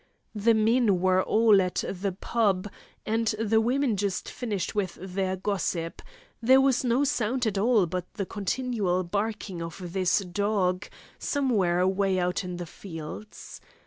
The 0.33 0.55
men 0.55 0.99
were 0.99 1.21
all 1.21 1.61
at 1.61 1.83
the 1.87 2.11
pub, 2.11 2.67
and 3.05 3.27
the 3.37 3.61
women 3.61 3.95
just 3.97 4.27
finished 4.29 4.73
with 4.73 4.97
their 4.99 5.35
gossip; 5.35 6.01
there 6.41 6.59
was 6.59 6.83
no 6.83 7.03
sound 7.03 7.45
at 7.45 7.59
all 7.59 7.85
but 7.85 8.11
the 8.15 8.25
continual 8.25 9.03
barking 9.03 9.61
of 9.61 9.93
this 9.93 10.17
dog, 10.17 10.87
somewhere 11.19 11.79
away 11.81 12.17
out 12.17 12.43
in 12.43 12.57
the 12.57 12.65
fields. 12.65 13.61